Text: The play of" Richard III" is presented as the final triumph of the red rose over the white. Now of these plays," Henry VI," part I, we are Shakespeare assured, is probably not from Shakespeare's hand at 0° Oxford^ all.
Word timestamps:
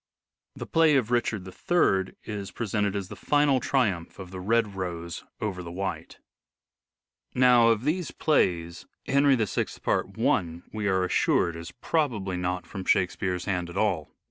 The 0.55 0.65
play 0.65 0.95
of" 0.95 1.11
Richard 1.11 1.47
III" 1.47 2.15
is 2.39 2.49
presented 2.49 2.95
as 2.95 3.09
the 3.09 3.15
final 3.15 3.59
triumph 3.59 4.17
of 4.17 4.31
the 4.31 4.39
red 4.39 4.75
rose 4.75 5.23
over 5.39 5.61
the 5.61 5.69
white. 5.71 6.17
Now 7.35 7.67
of 7.67 7.83
these 7.83 8.09
plays," 8.09 8.87
Henry 9.05 9.35
VI," 9.35 9.65
part 9.83 10.07
I, 10.17 10.63
we 10.73 10.87
are 10.87 11.03
Shakespeare 11.03 11.03
assured, 11.05 11.55
is 11.55 11.69
probably 11.71 12.35
not 12.35 12.65
from 12.65 12.83
Shakespeare's 12.83 13.45
hand 13.45 13.69
at 13.69 13.75
0° 13.75 13.77
Oxford^ 13.77 13.81
all. 13.81 14.15